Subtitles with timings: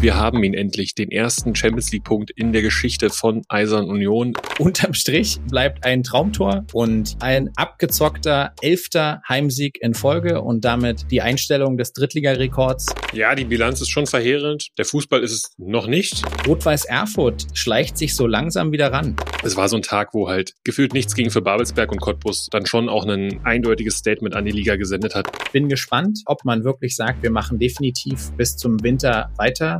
[0.00, 4.32] Wir haben ihn endlich, den ersten Champions League-Punkt in der Geschichte von Eisern Union.
[4.58, 11.20] Unterm Strich bleibt ein Traumtor und ein abgezockter elfter Heimsieg in Folge und damit die
[11.20, 12.94] Einstellung des Drittligarekords.
[13.12, 14.68] Ja, die Bilanz ist schon verheerend.
[14.78, 16.22] Der Fußball ist es noch nicht.
[16.46, 19.16] Rot-Weiß Erfurt schleicht sich so langsam wieder ran.
[19.42, 22.64] Es war so ein Tag, wo halt gefühlt nichts ging für Babelsberg und Cottbus dann
[22.64, 25.26] schon auch ein eindeutiges Statement an die Liga gesendet hat.
[25.52, 29.78] Bin gespannt, ob man wirklich sagt, wir machen definitiv bis zum Winter weiter.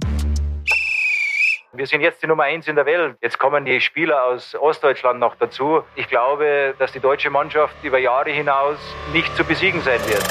[1.72, 3.16] Wir sind jetzt die Nummer eins in der Welt.
[3.22, 5.82] Jetzt kommen die Spieler aus Ostdeutschland noch dazu.
[5.96, 8.76] Ich glaube, dass die deutsche Mannschaft über Jahre hinaus
[9.12, 10.22] nicht zu besiegen sein wird.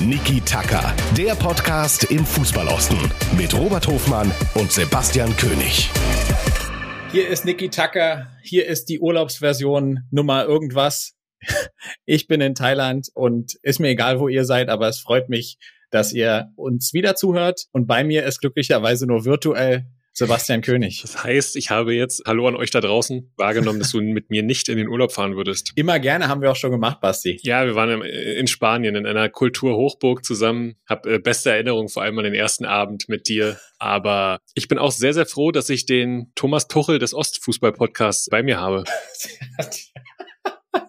[0.00, 2.98] Niki Tacker, der Podcast im Fußballosten
[3.36, 5.90] mit Robert Hofmann und Sebastian König.
[7.10, 11.14] Hier ist Niki Tacker, hier ist die Urlaubsversion Nummer irgendwas.
[12.04, 15.58] Ich bin in Thailand und ist mir egal, wo ihr seid, aber es freut mich,
[15.90, 17.66] dass ihr uns wieder zuhört.
[17.72, 19.86] Und bei mir ist glücklicherweise nur virtuell
[20.18, 21.00] Sebastian König.
[21.02, 24.42] Das heißt, ich habe jetzt, hallo an euch da draußen, wahrgenommen, dass du mit mir
[24.42, 25.70] nicht in den Urlaub fahren würdest.
[25.76, 27.38] Immer gerne, haben wir auch schon gemacht, Basti.
[27.42, 30.74] Ja, wir waren in Spanien in einer Kulturhochburg zusammen.
[30.88, 33.60] Hab äh, beste Erinnerung vor allem an den ersten Abend mit dir.
[33.78, 38.42] Aber ich bin auch sehr, sehr froh, dass ich den Thomas Tuchel des Ostfußball-Podcasts bei
[38.42, 38.82] mir habe.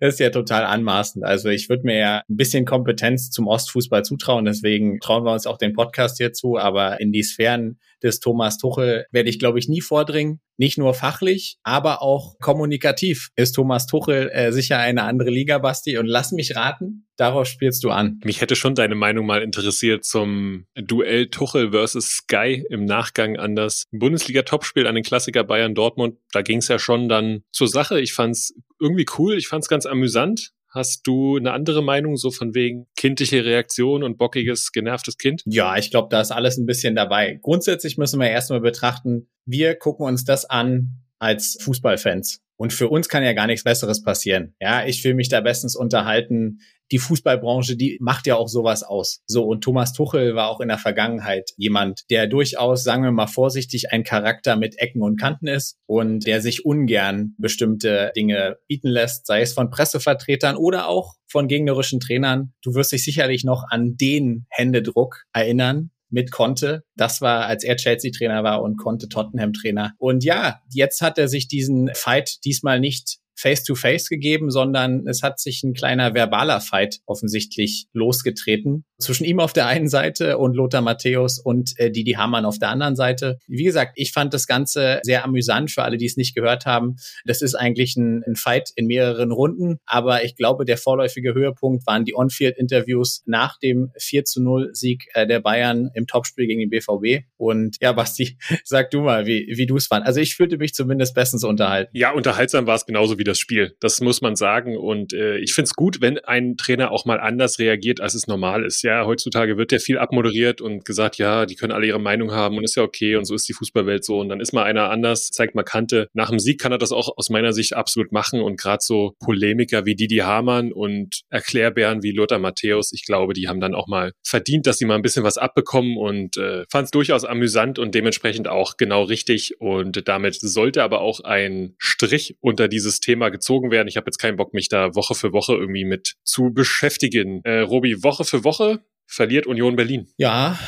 [0.00, 1.24] Das ist ja total anmaßend.
[1.24, 5.46] Also ich würde mir ja ein bisschen Kompetenz zum Ostfußball zutrauen, deswegen trauen wir uns
[5.46, 9.58] auch den Podcast hier zu, aber in die Sphären des Thomas Tuchel werde ich, glaube
[9.58, 10.40] ich, nie vordringen.
[10.56, 15.98] Nicht nur fachlich, aber auch kommunikativ ist Thomas Tuchel äh, sicher eine andere Liga, Basti.
[15.98, 18.20] Und lass mich raten, darauf spielst du an.
[18.24, 23.56] Mich hätte schon deine Meinung mal interessiert zum Duell Tuchel versus Sky im Nachgang an
[23.56, 26.18] das Bundesliga-Topspiel an den Klassiker Bayern Dortmund.
[26.30, 28.00] Da ging es ja schon dann zur Sache.
[28.00, 30.52] Ich fand's irgendwie cool, ich fand's ganz amüsant.
[30.68, 35.42] Hast du eine andere Meinung, so von wegen kindliche Reaktion und bockiges, genervtes Kind?
[35.46, 37.38] Ja, ich glaube, da ist alles ein bisschen dabei.
[37.40, 42.43] Grundsätzlich müssen wir erstmal betrachten, wir gucken uns das an als Fußballfans.
[42.56, 44.54] Und für uns kann ja gar nichts Besseres passieren.
[44.60, 46.60] Ja, ich will mich da bestens unterhalten
[46.90, 49.22] die Fußballbranche, die macht ja auch sowas aus.
[49.26, 53.26] So, und Thomas Tuchel war auch in der Vergangenheit jemand, der durchaus, sagen wir mal
[53.26, 58.88] vorsichtig, ein Charakter mit Ecken und Kanten ist und der sich ungern bestimmte Dinge bieten
[58.88, 62.52] lässt, sei es von Pressevertretern oder auch von gegnerischen Trainern.
[62.62, 66.84] Du wirst dich sicherlich noch an den Händedruck erinnern, mit Conte.
[66.96, 69.92] Das war, als er Chelsea-Trainer war und Conte Tottenham-Trainer.
[69.98, 75.22] Und ja, jetzt hat er sich diesen Fight diesmal nicht face-to-face -face gegeben, sondern es
[75.22, 80.54] hat sich ein kleiner verbaler Fight offensichtlich losgetreten zwischen ihm auf der einen Seite und
[80.54, 83.38] Lothar Matthäus und äh, Didi Hamann auf der anderen Seite.
[83.46, 86.96] Wie gesagt, ich fand das Ganze sehr amüsant für alle, die es nicht gehört haben.
[87.24, 91.86] Das ist eigentlich ein, ein Fight in mehreren Runden, aber ich glaube, der vorläufige Höhepunkt
[91.86, 96.60] waren die On-Field-Interviews nach dem 4 zu 0 Sieg äh, der Bayern im Topspiel gegen
[96.60, 97.26] den BVB.
[97.36, 100.06] Und ja, Basti, sag du mal, wie, wie du es fand.
[100.06, 101.90] Also ich fühlte mich zumindest bestens unterhalten.
[101.96, 103.76] Ja, unterhaltsam war es genauso wie das Spiel.
[103.80, 104.76] Das muss man sagen.
[104.76, 108.26] Und äh, ich finde es gut, wenn ein Trainer auch mal anders reagiert, als es
[108.26, 108.82] normal ist.
[108.82, 112.56] Ja, heutzutage wird ja viel abmoderiert und gesagt, ja, die können alle ihre Meinung haben
[112.56, 114.18] und ist ja okay und so ist die Fußballwelt so.
[114.18, 116.08] Und dann ist mal einer anders, zeigt mal Kante.
[116.12, 118.40] Nach dem Sieg kann er das auch aus meiner Sicht absolut machen.
[118.40, 123.48] Und gerade so Polemiker wie Didi Hamann und Erklärbären wie Lothar Matthäus, ich glaube, die
[123.48, 126.86] haben dann auch mal verdient, dass sie mal ein bisschen was abbekommen und äh, fand
[126.86, 129.60] es durchaus amüsant und dementsprechend auch genau richtig.
[129.60, 133.88] Und damit sollte aber auch ein Strich unter dieses Thema gezogen werden.
[133.88, 137.40] Ich habe jetzt keinen Bock, mich da Woche für Woche irgendwie mit zu beschäftigen.
[137.44, 140.08] Äh, Robi, Woche für Woche verliert Union Berlin.
[140.16, 140.58] Ja,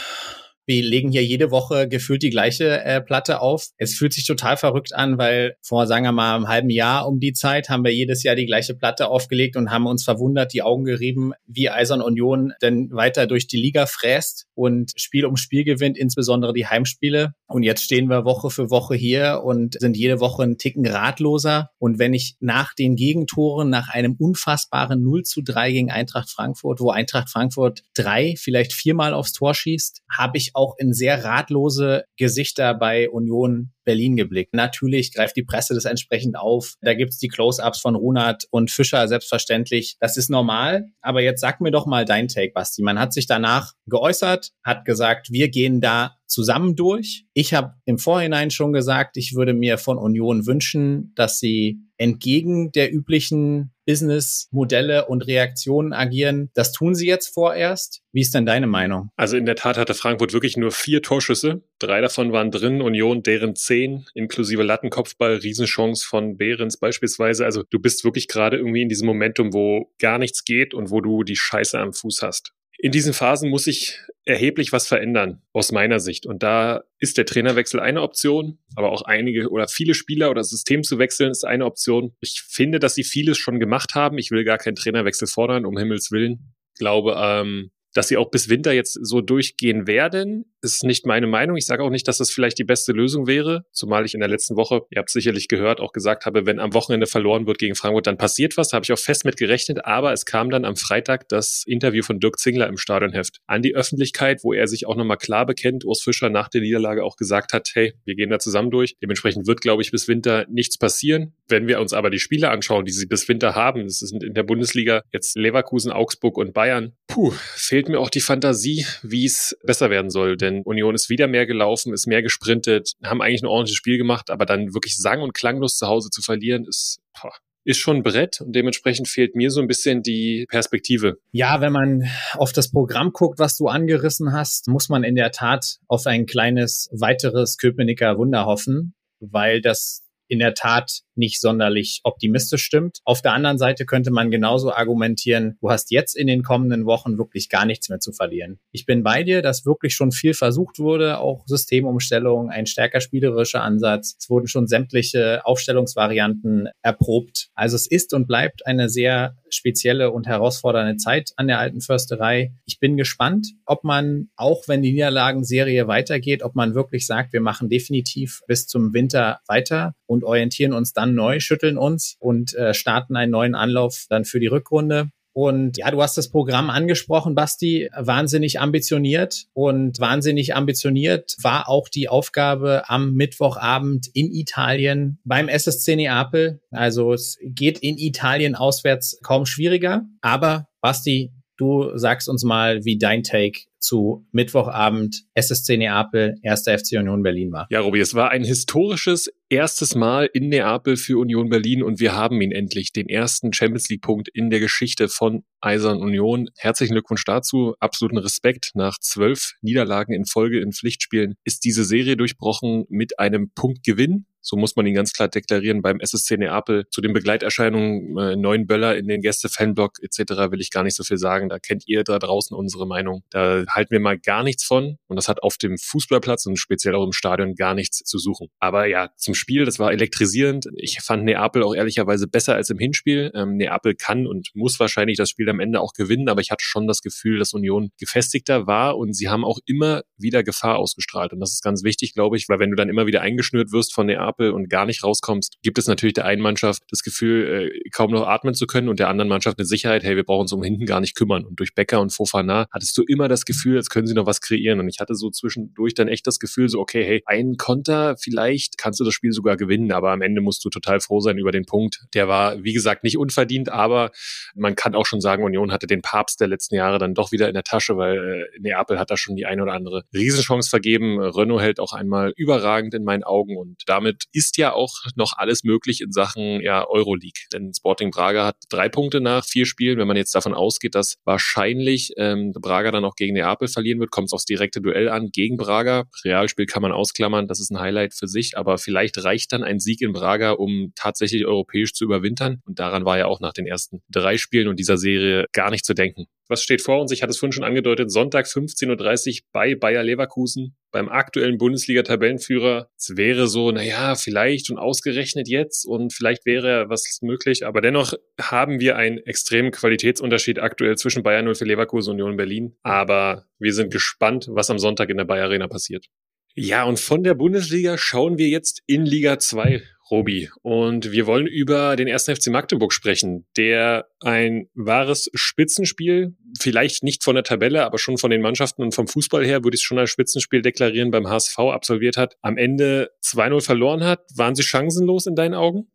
[0.66, 3.68] wir legen hier jede Woche gefühlt die gleiche äh, Platte auf.
[3.78, 7.20] Es fühlt sich total verrückt an, weil vor, sagen wir mal, einem halben Jahr um
[7.20, 10.62] die Zeit haben wir jedes Jahr die gleiche Platte aufgelegt und haben uns verwundert, die
[10.62, 15.62] Augen gerieben, wie Eisern Union denn weiter durch die Liga fräst und Spiel um Spiel
[15.62, 17.34] gewinnt, insbesondere die Heimspiele.
[17.46, 21.70] Und jetzt stehen wir Woche für Woche hier und sind jede Woche einen Ticken ratloser.
[21.78, 26.80] Und wenn ich nach den Gegentoren, nach einem unfassbaren 0 zu 3 gegen Eintracht Frankfurt,
[26.80, 32.04] wo Eintracht Frankfurt drei, vielleicht viermal aufs Tor schießt, habe ich auch in sehr ratlose
[32.16, 34.52] Gesichter bei Union Berlin geblickt.
[34.52, 36.74] Natürlich greift die Presse das entsprechend auf.
[36.80, 39.96] Da gibt's die Close-ups von Runert und Fischer selbstverständlich.
[40.00, 40.86] Das ist normal.
[41.00, 42.82] Aber jetzt sag mir doch mal dein Take, Basti.
[42.82, 47.24] Man hat sich danach geäußert, hat gesagt, wir gehen da zusammen durch.
[47.32, 52.72] Ich habe im Vorhinein schon gesagt, ich würde mir von Union wünschen, dass sie entgegen
[52.72, 56.50] der üblichen Business-Modelle und Reaktionen agieren.
[56.52, 58.02] Das tun sie jetzt vorerst.
[58.12, 59.08] Wie ist denn deine Meinung?
[59.16, 61.62] Also in der Tat hatte Frankfurt wirklich nur vier Torschüsse.
[61.78, 67.46] Drei davon waren drin, Union deren zehn, inklusive Lattenkopfball, Riesenchance von Behrens beispielsweise.
[67.46, 71.00] Also du bist wirklich gerade irgendwie in diesem Momentum, wo gar nichts geht und wo
[71.00, 75.72] du die Scheiße am Fuß hast In diesen Phasen muss ich erheblich was verändern, aus
[75.72, 76.26] meiner Sicht.
[76.26, 80.82] Und da ist der Trainerwechsel eine Option, aber auch einige oder viele Spieler oder System
[80.82, 82.14] zu wechseln ist eine Option.
[82.20, 84.18] Ich finde, dass sie vieles schon gemacht haben.
[84.18, 86.54] Ich will gar keinen Trainerwechsel fordern, um Himmels Willen.
[86.74, 91.26] Ich glaube, ähm, dass sie auch bis Winter jetzt so durchgehen werden, ist nicht meine
[91.26, 91.56] Meinung.
[91.56, 94.28] Ich sage auch nicht, dass das vielleicht die beste Lösung wäre, zumal ich in der
[94.28, 97.74] letzten Woche, ihr habt sicherlich gehört, auch gesagt habe, wenn am Wochenende verloren wird gegen
[97.74, 98.68] Frankfurt, dann passiert was.
[98.68, 102.02] Da habe ich auch fest mit gerechnet, aber es kam dann am Freitag das Interview
[102.02, 105.84] von Dirk Zingler im Stadionheft an die Öffentlichkeit, wo er sich auch nochmal klar bekennt,
[105.84, 108.96] Urs Fischer nach der Niederlage auch gesagt hat, hey, wir gehen da zusammen durch.
[109.02, 111.34] Dementsprechend wird, glaube ich, bis Winter nichts passieren.
[111.48, 114.34] Wenn wir uns aber die Spiele anschauen, die sie bis Winter haben, das sind in
[114.34, 119.56] der Bundesliga jetzt Leverkusen, Augsburg und Bayern, puh, fehlt mir auch die Fantasie, wie es
[119.64, 120.36] besser werden soll.
[120.36, 124.30] Denn Union ist wieder mehr gelaufen, ist mehr gesprintet, haben eigentlich ein ordentliches Spiel gemacht,
[124.30, 127.32] aber dann wirklich sang- und klanglos zu Hause zu verlieren, ist, boah,
[127.66, 131.18] ist schon ein Brett und dementsprechend fehlt mir so ein bisschen die Perspektive.
[131.32, 132.04] Ja, wenn man
[132.34, 136.26] auf das Programm guckt, was du angerissen hast, muss man in der Tat auf ein
[136.26, 142.98] kleines weiteres Köpenicker Wunder hoffen, weil das in der Tat nicht sonderlich optimistisch stimmt.
[143.04, 147.18] Auf der anderen Seite könnte man genauso argumentieren, du hast jetzt in den kommenden Wochen
[147.18, 148.58] wirklich gar nichts mehr zu verlieren.
[148.70, 153.62] Ich bin bei dir, dass wirklich schon viel versucht wurde, auch Systemumstellung, ein stärker spielerischer
[153.62, 154.16] Ansatz.
[154.18, 157.48] Es wurden schon sämtliche Aufstellungsvarianten erprobt.
[157.54, 162.52] Also es ist und bleibt eine sehr spezielle und herausfordernde Zeit an der alten Försterei.
[162.64, 167.40] Ich bin gespannt, ob man, auch wenn die Niederlagenserie weitergeht, ob man wirklich sagt, wir
[167.40, 172.74] machen definitiv bis zum Winter weiter und orientieren uns dann neu, schütteln uns und äh,
[172.74, 175.10] starten einen neuen Anlauf dann für die Rückrunde.
[175.36, 181.90] Und ja, du hast das Programm angesprochen, Basti, wahnsinnig ambitioniert und wahnsinnig ambitioniert war auch
[181.90, 186.62] die Aufgabe am Mittwochabend in Italien beim SSC Neapel.
[186.70, 190.06] Also es geht in Italien auswärts kaum schwieriger.
[190.22, 196.62] Aber Basti, du sagst uns mal, wie dein Take zu Mittwochabend SSC Neapel, 1.
[196.62, 197.68] FC Union Berlin war.
[197.70, 202.14] Ja, Robi, es war ein historisches erstes Mal in Neapel für Union Berlin und wir
[202.14, 206.48] haben ihn endlich, den ersten Champions League Punkt in der Geschichte von Eisern Union.
[206.56, 208.72] Herzlichen Glückwunsch dazu, absoluten Respekt.
[208.74, 214.56] Nach zwölf Niederlagen in Folge in Pflichtspielen ist diese Serie durchbrochen mit einem Punktgewinn so
[214.56, 216.86] muss man ihn ganz klar deklarieren beim SSC Neapel.
[216.90, 220.52] Zu den Begleiterscheinungen äh, neuen Böller in den Gäste-Fanblock etc.
[220.52, 221.48] will ich gar nicht so viel sagen.
[221.48, 223.24] Da kennt ihr da draußen unsere Meinung.
[223.30, 226.94] Da halten wir mal gar nichts von und das hat auf dem Fußballplatz und speziell
[226.94, 228.46] auch im Stadion gar nichts zu suchen.
[228.60, 230.66] Aber ja, zum Spiel, das war elektrisierend.
[230.76, 233.32] Ich fand Neapel auch ehrlicherweise besser als im Hinspiel.
[233.34, 236.64] Ähm, Neapel kann und muss wahrscheinlich das Spiel am Ende auch gewinnen, aber ich hatte
[236.64, 241.32] schon das Gefühl, dass Union gefestigter war und sie haben auch immer wieder Gefahr ausgestrahlt
[241.32, 243.92] und das ist ganz wichtig, glaube ich, weil wenn du dann immer wieder eingeschnürt wirst
[243.92, 247.70] von Neapel, Neapel und gar nicht rauskommst, gibt es natürlich der einen Mannschaft das Gefühl,
[247.72, 250.42] äh, kaum noch atmen zu können und der anderen Mannschaft eine Sicherheit, hey, wir brauchen
[250.42, 251.44] uns um hinten gar nicht kümmern.
[251.44, 254.40] Und durch Becker und Fofana hattest du immer das Gefühl, als können sie noch was
[254.40, 254.80] kreieren.
[254.80, 258.78] Und ich hatte so zwischendurch dann echt das Gefühl, so, okay, hey, ein Konter, vielleicht
[258.78, 261.52] kannst du das Spiel sogar gewinnen, aber am Ende musst du total froh sein über
[261.52, 262.04] den Punkt.
[262.14, 264.10] Der war, wie gesagt, nicht unverdient, aber
[264.54, 267.48] man kann auch schon sagen, Union hatte den Papst der letzten Jahre dann doch wieder
[267.48, 271.20] in der Tasche, weil äh, Neapel hat da schon die eine oder andere Riesenchance vergeben.
[271.20, 275.64] Renault hält auch einmal überragend in meinen Augen und damit ist ja auch noch alles
[275.64, 277.46] möglich in Sachen ja, Euroleague.
[277.52, 279.98] Denn Sporting Braga hat drei Punkte nach vier Spielen.
[279.98, 284.10] Wenn man jetzt davon ausgeht, dass wahrscheinlich ähm, Braga dann auch gegen Neapel verlieren wird,
[284.10, 286.04] kommt es aufs direkte Duell an gegen Braga.
[286.24, 289.80] Realspiel kann man ausklammern, das ist ein Highlight für sich, aber vielleicht reicht dann ein
[289.80, 292.60] Sieg in Braga, um tatsächlich europäisch zu überwintern.
[292.66, 295.84] Und daran war ja auch nach den ersten drei Spielen und dieser Serie gar nicht
[295.84, 296.26] zu denken.
[296.48, 297.10] Was steht vor uns?
[297.10, 298.10] Ich hatte es vorhin schon angedeutet.
[298.10, 302.88] Sonntag 15.30 Uhr bei Bayer Leverkusen beim aktuellen Bundesliga-Tabellenführer.
[302.96, 307.66] Es wäre so, naja, vielleicht und ausgerechnet jetzt und vielleicht wäre was möglich.
[307.66, 312.38] Aber dennoch haben wir einen extremen Qualitätsunterschied aktuell zwischen Bayern 0 für Leverkusen und Union
[312.38, 312.76] Berlin.
[312.82, 316.06] Aber wir sind gespannt, was am Sonntag in der Bayer Arena passiert.
[316.54, 320.50] Ja, und von der Bundesliga schauen wir jetzt in Liga 2 Robi.
[320.62, 327.24] Und wir wollen über den ersten FC Magdeburg sprechen, der ein wahres Spitzenspiel, vielleicht nicht
[327.24, 329.84] von der Tabelle, aber schon von den Mannschaften und vom Fußball her, würde ich es
[329.84, 332.36] schon als Spitzenspiel deklarieren, beim HSV absolviert hat.
[332.40, 334.20] Am Ende 2-0 verloren hat.
[334.34, 335.88] Waren sie chancenlos in deinen Augen?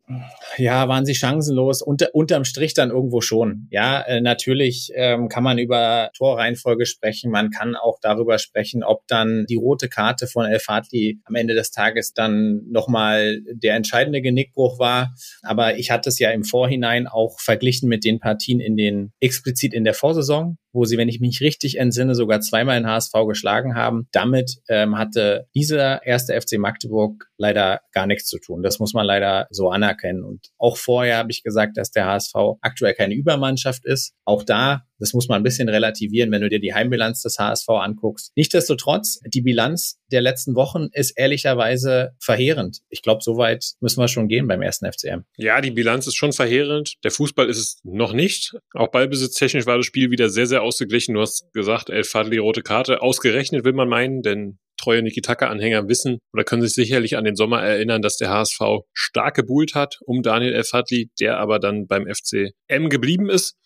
[0.56, 1.82] Ja, waren sie chancenlos.
[1.82, 3.66] Unter, unterm Strich dann irgendwo schon.
[3.70, 7.30] Ja, äh, natürlich ähm, kann man über Torreihenfolge sprechen.
[7.30, 11.54] Man kann auch darüber sprechen, ob dann die rote Karte von El Fadli am Ende
[11.54, 15.14] des Tages dann nochmal der Entscheidung entscheidende Genickbruch war.
[15.42, 19.72] Aber ich hatte es ja im Vorhinein auch verglichen mit den Partien in den explizit
[19.74, 20.58] in der Vorsaison.
[20.72, 24.08] Wo sie, wenn ich mich richtig entsinne, sogar zweimal in HSV geschlagen haben.
[24.12, 28.62] Damit ähm, hatte dieser erste FC Magdeburg leider gar nichts zu tun.
[28.62, 30.24] Das muss man leider so anerkennen.
[30.24, 34.14] Und auch vorher habe ich gesagt, dass der HSV aktuell keine Übermannschaft ist.
[34.24, 37.68] Auch da das muss man ein bisschen relativieren, wenn du dir die Heimbilanz des HSV
[37.70, 38.30] anguckst.
[38.36, 42.82] Nichtsdestotrotz, die Bilanz der letzten Wochen ist ehrlicherweise verheerend.
[42.88, 45.24] Ich glaube, so weit müssen wir schon gehen beim ersten FCM.
[45.36, 46.94] Ja, die Bilanz ist schon verheerend.
[47.02, 48.54] Der Fußball ist es noch nicht.
[48.74, 51.14] Auch ballbesitztechnisch war das Spiel wieder sehr, sehr ausgeglichen.
[51.14, 53.02] Du hast gesagt, El Fadli rote Karte.
[53.02, 57.62] Ausgerechnet will man meinen, denn treue Niki-Taka-Anhänger wissen oder können sich sicherlich an den Sommer
[57.62, 58.60] erinnern, dass der HSV
[58.92, 63.56] stark gebuhlt hat um Daniel El Fadli, der aber dann beim FCM geblieben ist.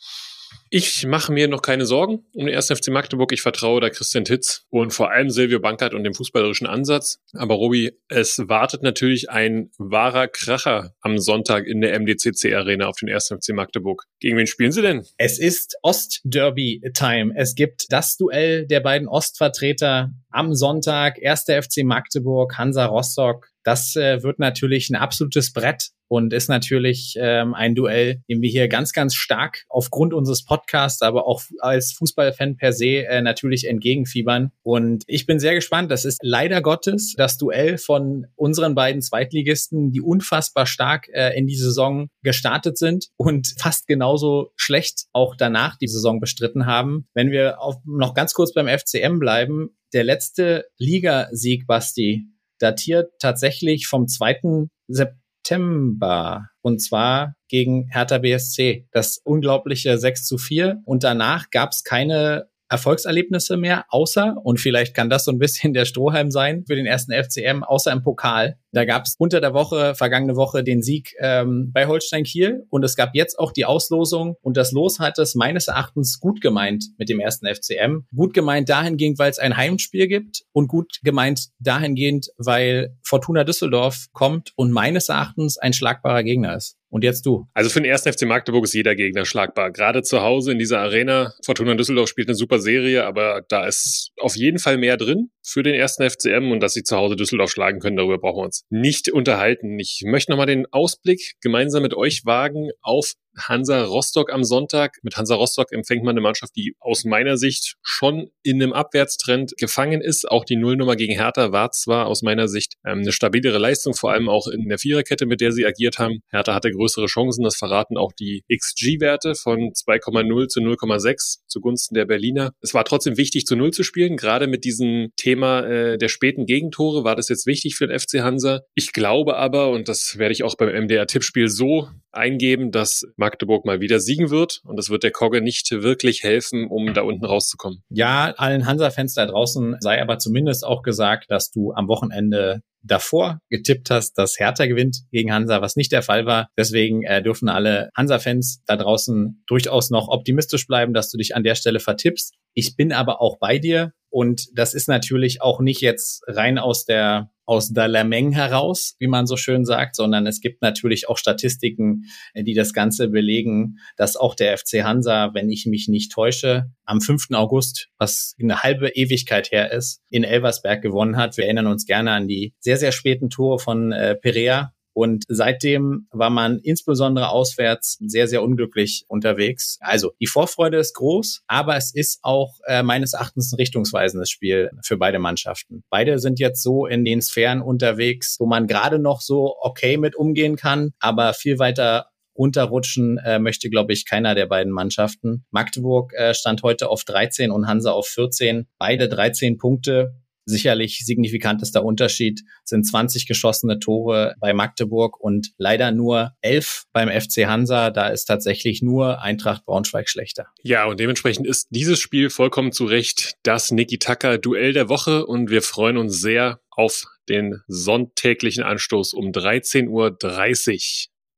[0.71, 2.69] Ich mache mir noch keine Sorgen um den 1.
[2.69, 3.33] FC Magdeburg.
[3.33, 7.21] Ich vertraue da Christian Titz und vor allem Silvio Bankert und dem fußballerischen Ansatz.
[7.35, 12.97] Aber Robi, es wartet natürlich ein wahrer Kracher am Sonntag in der MDCC Arena auf
[12.99, 13.29] den 1.
[13.29, 14.05] FC Magdeburg.
[14.21, 15.05] Gegen wen spielen Sie denn?
[15.19, 17.33] Es ist Ostderby-Time.
[17.37, 21.17] Es gibt das Duell der beiden Ostvertreter am Sonntag.
[21.25, 21.45] 1.
[21.45, 23.49] FC Magdeburg, Hansa Rostock.
[23.63, 28.51] Das äh, wird natürlich ein absolutes Brett und ist natürlich ähm, ein Duell, dem wir
[28.51, 33.69] hier ganz, ganz stark aufgrund unseres Podcasts, aber auch als Fußballfan per se äh, natürlich
[33.69, 34.53] entgegenfiebern.
[34.63, 35.91] Und ich bin sehr gespannt.
[35.91, 41.47] Das ist leider Gottes das Duell von unseren beiden Zweitligisten, die unfassbar stark äh, in
[41.47, 47.07] die Saison gestartet sind und fast genauso schlecht auch danach die Saison bestritten haben.
[47.15, 52.27] Wenn wir auf, noch ganz kurz beim FCM bleiben, der letzte Ligasieg, Basti,
[52.59, 54.69] datiert tatsächlich vom 2.
[54.89, 56.49] September September.
[56.61, 58.87] Und zwar gegen Hertha BSC.
[58.91, 60.83] Das unglaubliche 6 zu 4.
[60.85, 65.73] Und danach gab es keine Erfolgserlebnisse mehr, außer, und vielleicht kann das so ein bisschen
[65.73, 68.59] der Strohhalm sein für den ersten FCM, außer im Pokal.
[68.73, 72.85] Da gab es unter der Woche, vergangene Woche, den Sieg ähm, bei Holstein Kiel und
[72.85, 76.85] es gab jetzt auch die Auslosung und das Los hat es meines Erachtens gut gemeint
[76.99, 78.07] mit dem ersten FCM.
[78.15, 84.07] Gut gemeint dahingehend, weil es ein Heimspiel gibt und gut gemeint dahingehend, weil Fortuna Düsseldorf
[84.13, 86.77] kommt und meines Erachtens ein schlagbarer Gegner ist.
[86.97, 87.47] Und jetzt du.
[87.53, 89.71] Also für den ersten FC Magdeburg ist jeder Gegner schlagbar.
[89.71, 91.35] Gerade zu Hause in dieser Arena.
[91.45, 95.63] Fortuna Düsseldorf spielt eine super Serie, aber da ist auf jeden Fall mehr drin für
[95.63, 98.65] den ersten FCM und dass sie zu Hause Düsseldorf schlagen können, darüber brauchen wir uns
[98.71, 99.79] nicht unterhalten.
[99.79, 104.99] Ich möchte nochmal den Ausblick gemeinsam mit euch wagen auf Hansa Rostock am Sonntag.
[105.03, 109.57] Mit Hansa Rostock empfängt man eine Mannschaft, die aus meiner Sicht schon in einem Abwärtstrend
[109.57, 110.31] gefangen ist.
[110.31, 114.13] Auch die Nullnummer gegen Hertha war zwar aus meiner Sicht ähm, eine stabilere Leistung, vor
[114.13, 116.21] allem auch in der Viererkette, mit der sie agiert haben.
[116.31, 122.05] Hertha hatte größere Chancen, das verraten auch die XG-Werte von 2,0 zu 0,6 zugunsten der
[122.05, 122.53] Berliner.
[122.61, 124.17] Es war trotzdem wichtig, zu Null zu spielen.
[124.17, 128.21] Gerade mit diesem Thema äh, der späten Gegentore war das jetzt wichtig für den FC
[128.21, 128.61] Hansa.
[128.75, 133.81] Ich glaube aber, und das werde ich auch beim MDR-Tippspiel so eingeben, dass Magdeburg mal
[133.81, 134.61] wieder siegen wird.
[134.65, 137.83] Und das wird der Kogge nicht wirklich helfen, um da unten rauszukommen.
[137.89, 143.41] Ja, allen Hansa-Fans da draußen sei aber zumindest auch gesagt, dass du am Wochenende davor
[143.51, 146.49] getippt hast, dass Hertha gewinnt gegen Hansa, was nicht der Fall war.
[146.57, 151.43] Deswegen äh, dürfen alle Hansa-Fans da draußen durchaus noch optimistisch bleiben, dass du dich an
[151.43, 152.33] der Stelle vertippst.
[152.55, 156.87] Ich bin aber auch bei dir und das ist natürlich auch nicht jetzt rein aus
[156.87, 161.19] der aus der Lameng heraus, wie man so schön sagt, sondern es gibt natürlich auch
[161.19, 166.13] Statistiken, äh, die das Ganze belegen, dass auch der FC Hansa, wenn ich mich nicht
[166.13, 167.27] täusche, am 5.
[167.35, 171.37] August, was eine halbe Ewigkeit her ist, in Elversberg gewonnen hat.
[171.37, 176.09] Wir erinnern uns gerne an die sehr, sehr späten Tore von äh, Perea, und seitdem
[176.11, 179.77] war man insbesondere auswärts sehr, sehr unglücklich unterwegs.
[179.83, 184.71] Also die Vorfreude ist groß, aber es ist auch äh, meines Erachtens ein richtungsweisendes Spiel
[184.83, 185.85] für beide Mannschaften.
[185.91, 190.17] Beide sind jetzt so in den Sphären unterwegs, wo man gerade noch so okay mit
[190.17, 195.45] umgehen kann, aber viel weiter runterrutschen äh, möchte, glaube ich, keiner der beiden Mannschaften.
[195.51, 198.67] Magdeburg äh, stand heute auf 13 und Hansa auf 14.
[198.79, 200.15] Beide 13 Punkte
[200.47, 207.47] sicherlich signifikantester Unterschied sind 20 geschossene Tore bei Magdeburg und leider nur 11 beim FC
[207.47, 207.91] Hansa.
[207.91, 210.47] Da ist tatsächlich nur Eintracht Braunschweig schlechter.
[210.63, 215.27] Ja, und dementsprechend ist dieses Spiel vollkommen zu Recht das Niki Tucker Duell der Woche
[215.27, 220.17] und wir freuen uns sehr auf den sonntäglichen Anstoß um 13.30 Uhr.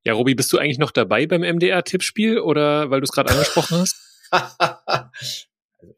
[0.05, 3.79] Ja, Robi, bist du eigentlich noch dabei beim MDR-Tippspiel oder weil du es gerade angesprochen
[3.79, 3.97] hast?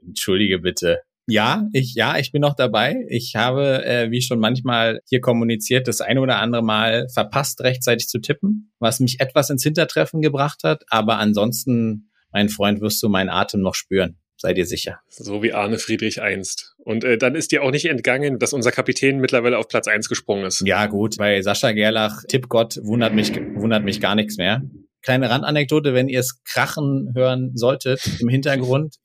[0.06, 1.02] Entschuldige bitte.
[1.30, 2.96] Ja, ich, ja, ich bin noch dabei.
[3.08, 8.08] Ich habe, äh, wie schon manchmal hier kommuniziert, das eine oder andere Mal verpasst, rechtzeitig
[8.08, 10.84] zu tippen, was mich etwas ins Hintertreffen gebracht hat.
[10.88, 14.18] Aber ansonsten, mein Freund, wirst du meinen Atem noch spüren.
[14.36, 15.00] Sei dir sicher.
[15.08, 16.74] So wie Arne Friedrich einst.
[16.78, 20.08] Und äh, dann ist dir auch nicht entgangen, dass unser Kapitän mittlerweile auf Platz eins
[20.08, 20.62] gesprungen ist.
[20.66, 21.18] Ja, gut.
[21.18, 24.62] Bei Sascha Gerlach, Tippgott, wundert mich, wundert mich gar nichts mehr.
[25.02, 28.96] Kleine Randanekdote, wenn ihr es krachen hören solltet im Hintergrund.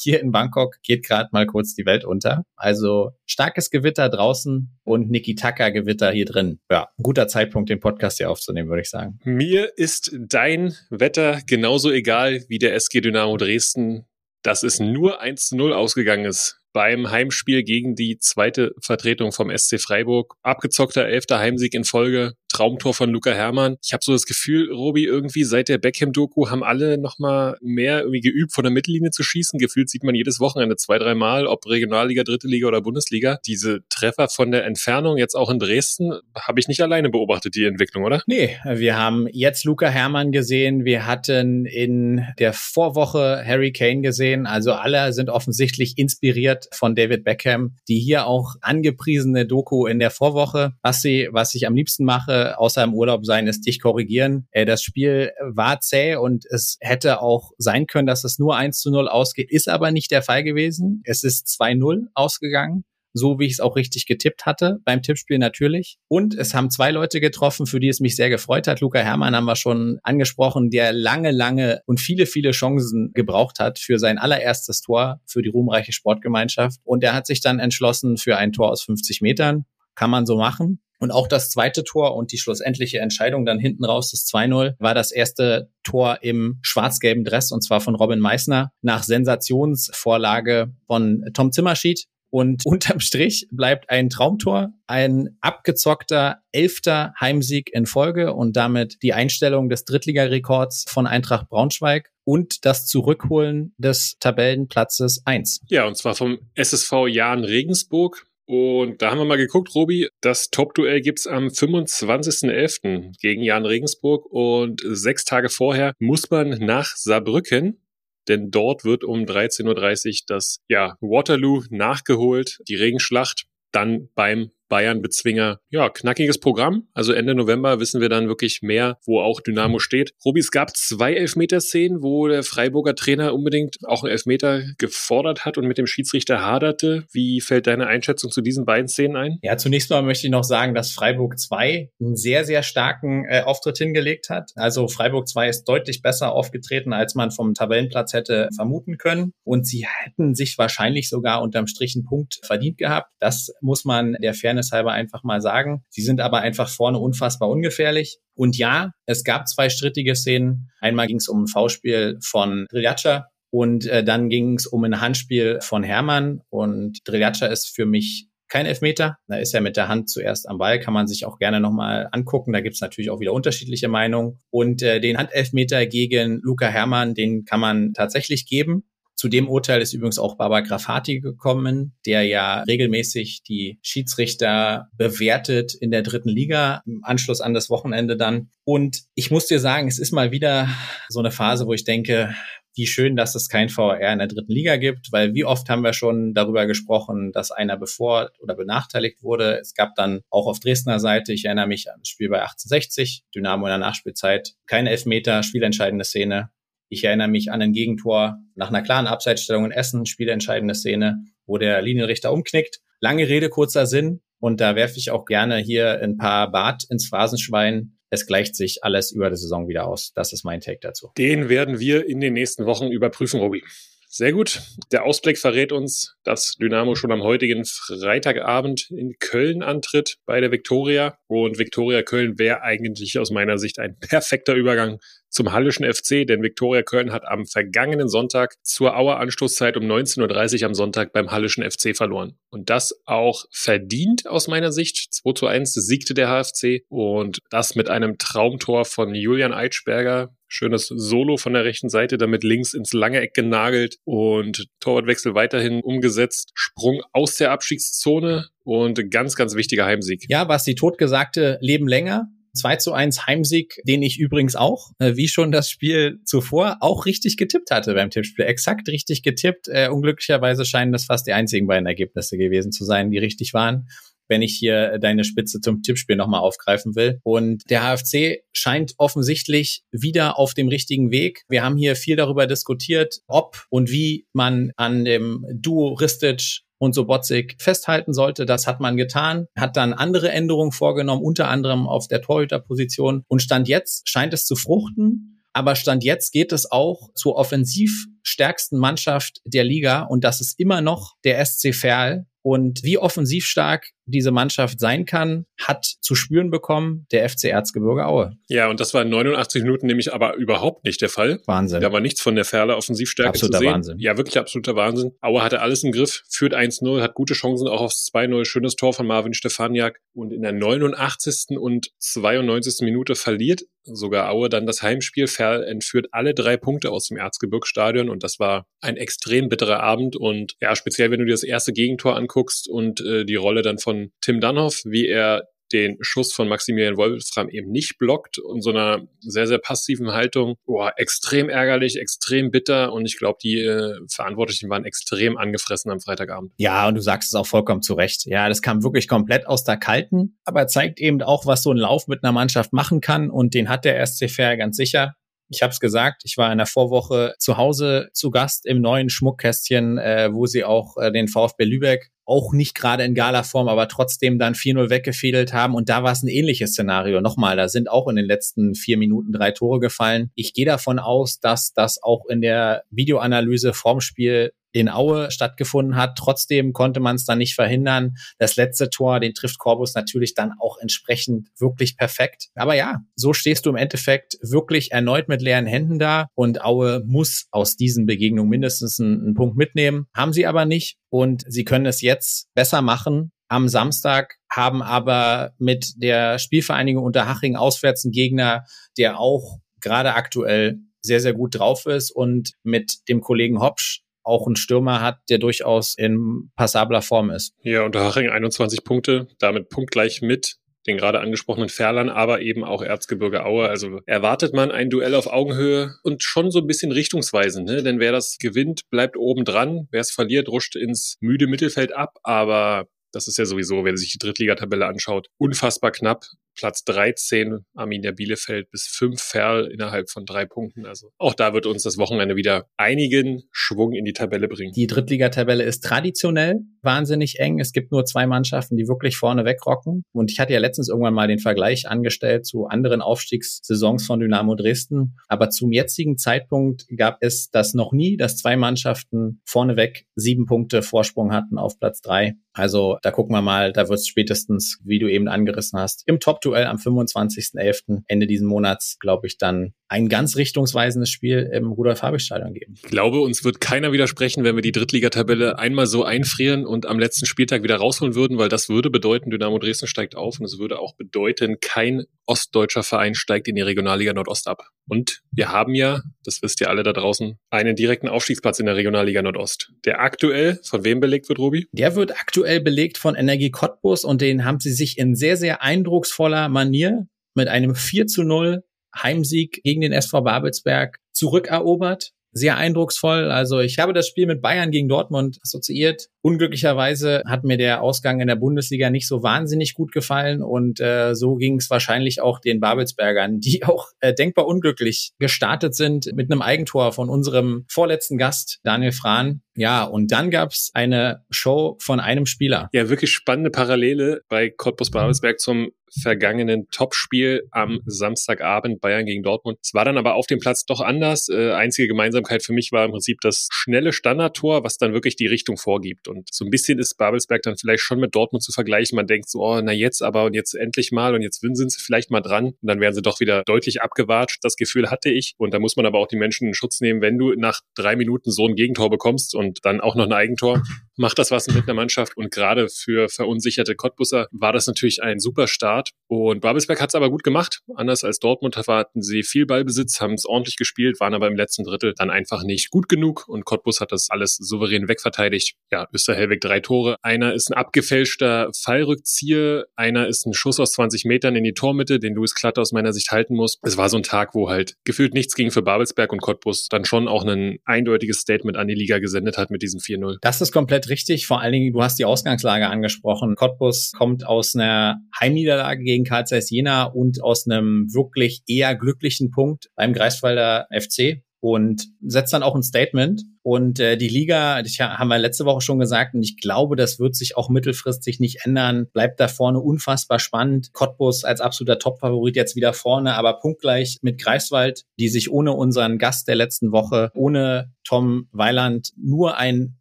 [0.00, 2.44] Hier in Bangkok geht gerade mal kurz die Welt unter.
[2.56, 6.60] Also starkes Gewitter draußen und Niki Taka Gewitter hier drin.
[6.70, 9.18] Ja, guter Zeitpunkt, den Podcast hier aufzunehmen, würde ich sagen.
[9.24, 14.06] Mir ist dein Wetter genauso egal wie der SG Dynamo Dresden,
[14.42, 19.56] dass es nur 1 zu 0 ausgegangen ist beim Heimspiel gegen die zweite Vertretung vom
[19.56, 20.34] SC Freiburg.
[20.42, 22.34] Abgezockter elfter Heimsieg in Folge.
[22.50, 23.76] Traumtor von Luca Hermann.
[23.82, 28.20] Ich habe so das Gefühl, Robi, irgendwie seit der Beckham-Doku haben alle nochmal mehr irgendwie
[28.20, 29.58] geübt, von der Mittellinie zu schießen.
[29.58, 33.38] Gefühlt sieht man jedes Wochenende zwei, drei Mal, ob Regionalliga, Dritte Liga oder Bundesliga.
[33.46, 37.64] Diese Treffer von der Entfernung, jetzt auch in Dresden, habe ich nicht alleine beobachtet, die
[37.64, 38.22] Entwicklung, oder?
[38.26, 40.84] Nee, wir haben jetzt Luca Hermann gesehen.
[40.84, 44.46] Wir hatten in der Vorwoche Harry Kane gesehen.
[44.46, 47.76] Also alle sind offensichtlich inspiriert von David Beckham.
[47.88, 50.72] Die hier auch angepriesene Doku in der Vorwoche.
[50.82, 54.46] Was sie, was ich am liebsten mache, außer im Urlaub sein, ist dich korrigieren.
[54.50, 58.80] Äh, das Spiel war zäh und es hätte auch sein können, dass es nur 1
[58.80, 61.02] zu 0 ausgeht, ist aber nicht der Fall gewesen.
[61.04, 65.98] Es ist 2-0 ausgegangen so wie ich es auch richtig getippt hatte, beim Tippspiel natürlich.
[66.08, 68.80] Und es haben zwei Leute getroffen, für die es mich sehr gefreut hat.
[68.80, 73.78] Luca Hermann haben wir schon angesprochen, der lange, lange und viele, viele Chancen gebraucht hat
[73.78, 76.80] für sein allererstes Tor für die ruhmreiche Sportgemeinschaft.
[76.84, 79.64] Und er hat sich dann entschlossen für ein Tor aus 50 Metern.
[79.94, 80.80] Kann man so machen.
[81.00, 84.94] Und auch das zweite Tor und die schlussendliche Entscheidung dann hinten raus, das 2-0, war
[84.94, 91.52] das erste Tor im schwarz-gelben Dress und zwar von Robin Meissner nach Sensationsvorlage von Tom
[91.52, 92.06] Zimmerschied.
[92.32, 99.12] Und unterm Strich bleibt ein Traumtor, ein abgezockter elfter Heimsieg in Folge und damit die
[99.12, 105.62] Einstellung des Drittligarekords von Eintracht Braunschweig und das Zurückholen des Tabellenplatzes 1.
[105.68, 108.26] Ja, und zwar vom SSV Jahn Regensburg.
[108.52, 113.16] Und da haben wir mal geguckt, Robi, das Top-Duell gibt's am 25.11.
[113.20, 117.80] gegen Jan Regensburg und sechs Tage vorher muss man nach Saarbrücken,
[118.26, 125.60] denn dort wird um 13.30 Uhr das ja, Waterloo nachgeholt, die Regenschlacht, dann beim Bayern-Bezwinger.
[125.68, 126.88] Ja, knackiges Programm.
[126.94, 130.14] Also Ende November wissen wir dann wirklich mehr, wo auch Dynamo steht.
[130.24, 135.58] Robi, es gab zwei Elfmeterszenen, wo der Freiburger Trainer unbedingt auch einen Elfmeter gefordert hat
[135.58, 137.04] und mit dem Schiedsrichter haderte.
[137.12, 139.38] Wie fällt deine Einschätzung zu diesen beiden Szenen ein?
[139.42, 143.42] Ja, zunächst mal möchte ich noch sagen, dass Freiburg 2 einen sehr, sehr starken äh,
[143.42, 144.52] Auftritt hingelegt hat.
[144.54, 149.32] Also Freiburg 2 ist deutlich besser aufgetreten, als man vom Tabellenplatz hätte vermuten können.
[149.42, 153.10] Und sie hätten sich wahrscheinlich sogar unterm Strich einen Punkt verdient gehabt.
[153.18, 155.82] Das muss man der Fairness Fairness halber einfach mal sagen.
[155.88, 158.18] Sie sind aber einfach vorne unfassbar ungefährlich.
[158.34, 160.70] Und ja, es gab zwei strittige Szenen.
[160.80, 165.00] Einmal ging es um ein V-Spiel von Driljatscha und äh, dann ging es um ein
[165.00, 166.40] Handspiel von Hermann.
[166.50, 169.16] Und Driljatscha ist für mich kein Elfmeter.
[169.28, 172.08] Da ist er mit der Hand zuerst am Ball, kann man sich auch gerne nochmal
[172.10, 172.52] angucken.
[172.52, 174.38] Da gibt es natürlich auch wieder unterschiedliche Meinungen.
[174.50, 178.84] Und äh, den Handelfmeter gegen Luca Hermann, den kann man tatsächlich geben.
[179.20, 185.74] Zu dem Urteil ist übrigens auch Baba Grafati gekommen, der ja regelmäßig die Schiedsrichter bewertet
[185.74, 188.48] in der dritten Liga, im Anschluss an das Wochenende dann.
[188.64, 190.70] Und ich muss dir sagen, es ist mal wieder
[191.10, 192.34] so eine Phase, wo ich denke,
[192.74, 195.84] wie schön, dass es kein VR in der dritten Liga gibt, weil wie oft haben
[195.84, 199.58] wir schon darüber gesprochen, dass einer bevor oder benachteiligt wurde.
[199.60, 203.24] Es gab dann auch auf Dresdner Seite, ich erinnere mich an das Spiel bei 1860,
[203.34, 206.48] Dynamo in der Nachspielzeit, keine Elfmeter, spielentscheidende Szene.
[206.92, 211.56] Ich erinnere mich an ein Gegentor nach einer klaren Abseitsstellung in Essen, spielentscheidende Szene, wo
[211.56, 212.80] der Linienrichter umknickt.
[212.98, 214.22] Lange Rede, kurzer Sinn.
[214.40, 217.96] Und da werfe ich auch gerne hier ein paar Bart ins Phrasenschwein.
[218.10, 220.12] Es gleicht sich alles über die Saison wieder aus.
[220.14, 221.12] Das ist mein Take dazu.
[221.16, 223.62] Den werden wir in den nächsten Wochen überprüfen, Robi.
[224.08, 224.60] Sehr gut.
[224.90, 230.50] Der Ausblick verrät uns, dass Dynamo schon am heutigen Freitagabend in Köln antritt bei der
[230.50, 231.16] Viktoria.
[231.28, 234.98] Und Viktoria Köln wäre eigentlich aus meiner Sicht ein perfekter Übergang
[235.30, 240.60] zum Hallischen FC, denn Viktoria Köln hat am vergangenen Sonntag zur Auer Anstoßzeit um 19.30
[240.60, 242.36] Uhr am Sonntag beim Hallischen FC verloren.
[242.50, 245.14] Und das auch verdient aus meiner Sicht.
[245.14, 250.34] 2 zu 1 siegte der HFC und das mit einem Traumtor von Julian Eitschberger.
[250.48, 255.80] Schönes Solo von der rechten Seite, damit links ins lange Eck genagelt und Torwartwechsel weiterhin
[255.80, 256.50] umgesetzt.
[256.54, 260.24] Sprung aus der Abstiegszone und ganz, ganz wichtiger Heimsieg.
[260.28, 262.28] Ja, was die Totgesagte leben länger.
[262.54, 267.06] 2 zu 1 Heimsieg, den ich übrigens auch, äh, wie schon das Spiel zuvor, auch
[267.06, 268.44] richtig getippt hatte beim Tippspiel.
[268.44, 269.68] Exakt richtig getippt.
[269.68, 273.88] Äh, unglücklicherweise scheinen das fast die einzigen beiden Ergebnisse gewesen zu sein, die richtig waren
[274.30, 277.20] wenn ich hier deine Spitze zum Tippspiel nochmal aufgreifen will.
[277.24, 281.42] Und der HFC scheint offensichtlich wieder auf dem richtigen Weg.
[281.48, 286.94] Wir haben hier viel darüber diskutiert, ob und wie man an dem Duo Ristic und
[286.94, 288.46] Sobotzig festhalten sollte.
[288.46, 293.22] Das hat man getan, hat dann andere Änderungen vorgenommen, unter anderem auf der Torhüterposition.
[293.28, 295.42] Und Stand jetzt scheint es zu fruchten.
[295.52, 300.58] Aber Stand jetzt geht es auch zur offensiv stärksten Mannschaft der Liga und das ist
[300.58, 302.26] immer noch der SC Verl.
[302.42, 308.06] Und wie offensiv stark diese Mannschaft sein kann, hat zu spüren bekommen der FC Erzgebirge
[308.06, 308.32] Aue.
[308.48, 311.40] Ja, und das war in 89 Minuten nämlich aber überhaupt nicht der Fall.
[311.46, 311.80] Wahnsinn.
[311.80, 313.72] Da war nichts von der Ferle Offensivstärke absoluter zu sehen.
[313.72, 313.98] Wahnsinn.
[313.98, 315.12] Ja, wirklich absoluter Wahnsinn.
[315.20, 318.92] Aue hatte alles im Griff, führt 1-0, hat gute Chancen auch aufs 2-0, schönes Tor
[318.92, 320.00] von Marvin Stefaniak.
[320.12, 321.58] Und in der 89.
[321.58, 322.84] und 92.
[322.84, 328.08] Minute verliert sogar Aue dann das Heimspiel, Ferl entführt alle drei Punkte aus dem Erzgebirgsstadion
[328.08, 331.72] und das war ein extrem bitterer Abend und ja, speziell wenn du dir das erste
[331.72, 336.48] Gegentor anguckst und äh, die Rolle dann von Tim Dunhoff, wie er den Schuss von
[336.48, 340.56] Maximilian Wolfram eben nicht blockt und so einer sehr, sehr passiven Haltung.
[340.66, 346.00] Boah, extrem ärgerlich, extrem bitter und ich glaube, die äh, Verantwortlichen waren extrem angefressen am
[346.00, 346.52] Freitagabend.
[346.56, 348.26] Ja, und du sagst es auch vollkommen zu Recht.
[348.26, 351.76] Ja, das kam wirklich komplett aus der Kalten, aber zeigt eben auch, was so ein
[351.76, 355.14] Lauf mit einer Mannschaft machen kann und den hat der SC Fair ganz sicher.
[355.50, 359.10] Ich habe es gesagt, ich war in der Vorwoche zu Hause zu Gast im neuen
[359.10, 363.88] Schmuckkästchen, äh, wo sie auch äh, den VfB Lübeck auch nicht gerade in Gala-Form, aber
[363.88, 365.74] trotzdem dann 4-0 weggefädelt haben.
[365.74, 367.20] Und da war es ein ähnliches Szenario.
[367.20, 370.30] Nochmal, da sind auch in den letzten vier Minuten drei Tore gefallen.
[370.36, 375.96] Ich gehe davon aus, dass das auch in der Videoanalyse vorm Spiel in Aue stattgefunden
[375.96, 376.16] hat.
[376.16, 378.14] Trotzdem konnte man es dann nicht verhindern.
[378.38, 382.48] Das letzte Tor, den trifft Corbus natürlich dann auch entsprechend wirklich perfekt.
[382.54, 387.02] Aber ja, so stehst du im Endeffekt wirklich erneut mit leeren Händen da und Aue
[387.06, 390.06] muss aus diesen Begegnungen mindestens einen, einen Punkt mitnehmen.
[390.14, 393.32] Haben sie aber nicht und sie können es jetzt besser machen.
[393.48, 398.64] Am Samstag haben aber mit der Spielvereinigung Unterhaching auswärts einen Gegner,
[398.96, 404.46] der auch gerade aktuell sehr, sehr gut drauf ist und mit dem Kollegen Hopsch auch
[404.46, 407.54] einen Stürmer hat, der durchaus in passabler Form ist.
[407.62, 410.56] Ja, Unterhaching 21 Punkte, damit punktgleich mit
[410.86, 413.68] den gerade angesprochenen Ferlern, aber eben auch Erzgebirge Aue.
[413.68, 417.82] Also erwartet man ein Duell auf Augenhöhe und schon so ein bisschen richtungsweisend, ne?
[417.82, 419.88] Denn wer das gewinnt, bleibt oben dran.
[419.90, 422.18] Wer es verliert, ruscht ins müde Mittelfeld ab.
[422.22, 426.24] Aber das ist ja sowieso, wenn sich die Drittligatabelle anschaut, unfassbar knapp.
[426.56, 430.86] Platz 13 Arminia Bielefeld bis 5 Ferl innerhalb von drei Punkten.
[430.86, 434.72] Also auch da wird uns das Wochenende wieder einigen Schwung in die Tabelle bringen.
[434.72, 437.60] Die Drittligatabelle ist traditionell wahnsinnig eng.
[437.60, 440.04] Es gibt nur zwei Mannschaften, die wirklich vorne wegrocken.
[440.12, 444.54] Und ich hatte ja letztens irgendwann mal den Vergleich angestellt zu anderen Aufstiegssaisons von Dynamo
[444.54, 445.16] Dresden.
[445.28, 450.82] Aber zum jetzigen Zeitpunkt gab es das noch nie, dass zwei Mannschaften vorneweg sieben Punkte
[450.82, 452.34] Vorsprung hatten auf Platz drei.
[452.52, 456.18] Also da gucken wir mal, da wird es spätestens, wie du eben angerissen hast, im
[456.40, 458.02] Top-Duell am 25.11.
[458.06, 462.74] Ende diesen Monats, glaube ich, dann ein ganz richtungsweisendes Spiel im Rudolf-Habich-Stadion geben.
[462.76, 466.98] Ich glaube, uns wird keiner widersprechen, wenn wir die Drittligatabelle einmal so einfrieren und am
[466.98, 470.58] letzten Spieltag wieder rausholen würden, weil das würde bedeuten, Dynamo Dresden steigt auf und es
[470.58, 474.68] würde auch bedeuten, kein ostdeutscher Verein steigt in die Regionalliga Nordost ab.
[474.88, 478.76] Und wir haben ja, das wisst ihr alle da draußen, einen direkten Aufstiegsplatz in der
[478.76, 479.72] Regionalliga Nordost.
[479.84, 481.66] Der aktuell von wem belegt wird, Robi?
[481.72, 485.62] Der wird aktuell belegt von Energie Cottbus und den haben sie sich in sehr, sehr
[485.62, 488.62] eindrucksvoller Manier mit einem 4 zu 0
[488.96, 492.12] Heimsieg gegen den SV Babelsberg zurückerobert.
[492.32, 493.30] Sehr eindrucksvoll.
[493.30, 496.08] Also ich habe das Spiel mit Bayern gegen Dortmund assoziiert.
[496.22, 501.14] Unglücklicherweise hat mir der Ausgang in der Bundesliga nicht so wahnsinnig gut gefallen und äh,
[501.14, 506.30] so ging es wahrscheinlich auch den Babelsbergern, die auch äh, denkbar unglücklich gestartet sind mit
[506.30, 509.42] einem Eigentor von unserem vorletzten Gast Daniel Frahn.
[509.56, 512.68] Ja, und dann gab's eine Show von einem Spieler.
[512.72, 519.58] Ja, wirklich spannende Parallele bei Cottbus Babelsberg zum vergangenen Topspiel am Samstagabend Bayern gegen Dortmund.
[519.62, 521.28] Es war dann aber auf dem Platz doch anders.
[521.28, 525.26] Äh, einzige Gemeinsamkeit für mich war im Prinzip das schnelle Standardtor, was dann wirklich die
[525.26, 526.08] Richtung vorgibt.
[526.08, 528.96] Und so ein bisschen ist Babelsberg dann vielleicht schon mit Dortmund zu vergleichen.
[528.96, 531.80] Man denkt so, oh, na jetzt aber und jetzt endlich mal und jetzt sind sie
[531.80, 532.46] vielleicht mal dran.
[532.46, 534.38] Und dann werden sie doch wieder deutlich abgewatscht.
[534.42, 535.34] Das Gefühl hatte ich.
[535.38, 537.96] Und da muss man aber auch die Menschen in Schutz nehmen, wenn du nach drei
[537.96, 540.62] Minuten so ein Gegentor bekommst und dann auch noch ein Eigentor,
[541.00, 542.16] macht das was mit einer Mannschaft.
[542.16, 545.90] Und gerade für verunsicherte Cottbusser war das natürlich ein super Start.
[546.06, 547.60] Und Babelsberg hat es aber gut gemacht.
[547.74, 551.64] Anders als Dortmund hatten sie viel Ballbesitz, haben es ordentlich gespielt, waren aber im letzten
[551.64, 553.26] Drittel dann einfach nicht gut genug.
[553.28, 555.54] Und Cottbus hat das alles souverän wegverteidigt.
[555.72, 556.96] Ja, Österhellweg drei Tore.
[557.02, 561.98] Einer ist ein abgefälschter Fallrückzieher, einer ist ein Schuss aus 20 Metern in die Tormitte,
[561.98, 563.58] den Luis Klatte aus meiner Sicht halten muss.
[563.62, 566.84] Es war so ein Tag, wo halt gefühlt nichts ging für Babelsberg und Cottbus dann
[566.84, 570.18] schon auch ein eindeutiges Statement an die Liga gesendet hat mit diesem 4-0.
[570.20, 571.26] Das ist komplett richtig.
[571.26, 573.34] Vor allen Dingen, du hast die Ausgangslage angesprochen.
[573.36, 579.30] Cottbus kommt aus einer Heimniederlage gegen Karl Zeiss Jena und aus einem wirklich eher glücklichen
[579.30, 584.78] Punkt beim Greifswalder FC und setzt dann auch ein Statement Und äh, die Liga, das
[584.78, 588.44] haben wir letzte Woche schon gesagt, und ich glaube, das wird sich auch mittelfristig nicht
[588.44, 588.86] ändern.
[588.92, 590.72] Bleibt da vorne unfassbar spannend.
[590.72, 595.98] Cottbus als absoluter Topfavorit jetzt wieder vorne, aber punktgleich mit Greifswald, die sich ohne unseren
[595.98, 599.76] Gast der letzten Woche, ohne Tom Weiland nur ein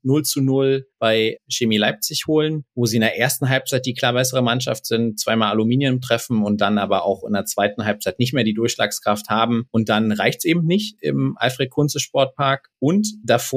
[0.03, 4.13] 0 zu 0 bei Chemie Leipzig holen, wo sie in der ersten Halbzeit die klar
[4.13, 8.33] bessere Mannschaft sind, zweimal Aluminium treffen und dann aber auch in der zweiten Halbzeit nicht
[8.33, 9.65] mehr die Durchschlagskraft haben.
[9.71, 12.69] Und dann reicht's eben nicht im Alfred Kunze Sportpark.
[12.79, 13.48] Und davor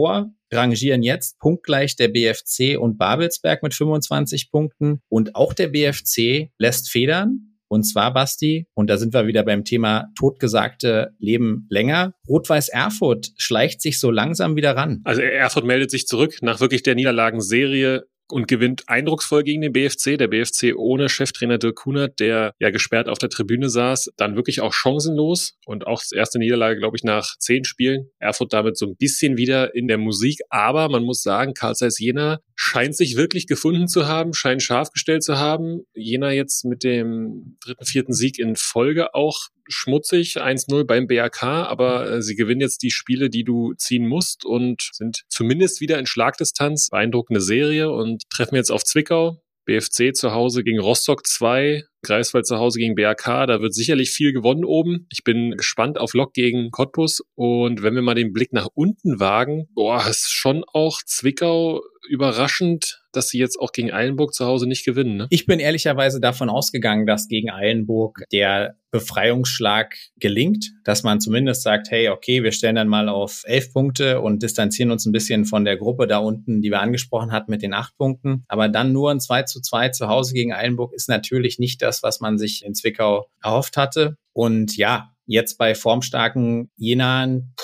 [0.53, 5.01] rangieren jetzt punktgleich der BFC und Babelsberg mit 25 Punkten.
[5.09, 7.53] Und auch der BFC lässt federn.
[7.69, 12.13] Und zwar, Basti, und da sind wir wieder beim Thema totgesagte Leben länger.
[12.29, 15.01] Rot-Weiß Erfurt schleicht sich so langsam wieder ran.
[15.05, 20.17] Also Erfurt meldet sich zurück nach wirklich der Niederlagenserie und gewinnt eindrucksvoll gegen den BFC.
[20.17, 24.63] Der BFC ohne Cheftrainer Dirk Kunert, der ja gesperrt auf der Tribüne saß, dann wirklich
[24.63, 28.09] auch chancenlos und auch das erste Niederlage, glaube ich, nach zehn Spielen.
[28.19, 31.99] Erfurt damit so ein bisschen wieder in der Musik, aber man muss sagen, Karl Zeiss
[31.99, 35.83] Jena scheint sich wirklich gefunden zu haben, scheint scharf gestellt zu haben.
[35.95, 42.11] Jena jetzt mit dem dritten, vierten Sieg in Folge auch schmutzig 1-0 beim BRK, aber
[42.11, 46.07] äh, sie gewinnen jetzt die Spiele, die du ziehen musst und sind zumindest wieder in
[46.07, 46.89] Schlagdistanz.
[46.91, 49.43] Beeindruckende Serie und treffen jetzt auf Zwickau.
[49.65, 53.47] BFC zu Hause gegen Rostock 2, Greifswald zu Hause gegen BRK.
[53.47, 55.07] Da wird sicherlich viel gewonnen oben.
[55.13, 57.23] Ich bin gespannt auf Lok gegen Cottbus.
[57.37, 63.03] Und wenn wir mal den Blick nach unten wagen, boah, ist schon auch Zwickau überraschend,
[63.13, 65.17] dass sie jetzt auch gegen Eilenburg zu Hause nicht gewinnen.
[65.17, 65.27] Ne?
[65.31, 71.91] Ich bin ehrlicherweise davon ausgegangen, dass gegen Eilenburg der Befreiungsschlag gelingt, dass man zumindest sagt,
[71.91, 75.65] hey, okay, wir stellen dann mal auf elf Punkte und distanzieren uns ein bisschen von
[75.65, 78.45] der Gruppe da unten, die wir angesprochen hatten mit den acht Punkten.
[78.49, 82.03] Aber dann nur ein 2 zu 2 zu Hause gegen Eilenburg ist natürlich nicht das,
[82.03, 84.17] was man sich in Zwickau erhofft hatte.
[84.33, 87.55] Und ja, jetzt bei formstarken Jenaen,